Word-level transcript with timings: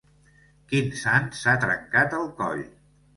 Quin 0.71 0.87
sant 1.01 1.27
s'ha 1.39 1.53
trencat 1.65 2.17
el 2.21 2.25
coll? 2.41 2.65